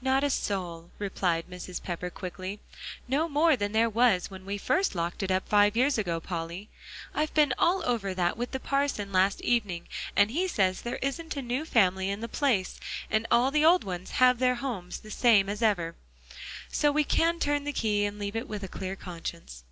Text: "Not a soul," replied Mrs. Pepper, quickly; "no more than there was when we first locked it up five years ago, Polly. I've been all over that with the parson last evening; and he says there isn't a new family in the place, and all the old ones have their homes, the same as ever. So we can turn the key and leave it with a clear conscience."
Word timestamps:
"Not 0.00 0.22
a 0.22 0.30
soul," 0.30 0.92
replied 0.96 1.46
Mrs. 1.50 1.82
Pepper, 1.82 2.08
quickly; 2.08 2.60
"no 3.08 3.28
more 3.28 3.56
than 3.56 3.72
there 3.72 3.90
was 3.90 4.30
when 4.30 4.46
we 4.46 4.58
first 4.58 4.94
locked 4.94 5.24
it 5.24 5.30
up 5.32 5.48
five 5.48 5.76
years 5.76 5.98
ago, 5.98 6.20
Polly. 6.20 6.68
I've 7.12 7.34
been 7.34 7.52
all 7.58 7.82
over 7.84 8.14
that 8.14 8.36
with 8.36 8.52
the 8.52 8.60
parson 8.60 9.10
last 9.10 9.40
evening; 9.40 9.88
and 10.14 10.30
he 10.30 10.46
says 10.46 10.82
there 10.82 11.00
isn't 11.02 11.36
a 11.36 11.42
new 11.42 11.64
family 11.64 12.10
in 12.10 12.20
the 12.20 12.28
place, 12.28 12.78
and 13.10 13.26
all 13.28 13.50
the 13.50 13.64
old 13.64 13.82
ones 13.82 14.12
have 14.22 14.38
their 14.38 14.54
homes, 14.54 15.00
the 15.00 15.10
same 15.10 15.48
as 15.48 15.62
ever. 15.62 15.96
So 16.70 16.92
we 16.92 17.02
can 17.02 17.40
turn 17.40 17.64
the 17.64 17.72
key 17.72 18.04
and 18.04 18.20
leave 18.20 18.36
it 18.36 18.46
with 18.46 18.62
a 18.62 18.68
clear 18.68 18.94
conscience." 18.94 19.64